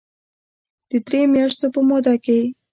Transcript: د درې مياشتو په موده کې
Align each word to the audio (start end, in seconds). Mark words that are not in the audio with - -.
د 0.89 0.91
درې 1.07 1.21
مياشتو 1.33 1.65
په 1.73 1.79
موده 1.89 2.13
کې 2.23 2.39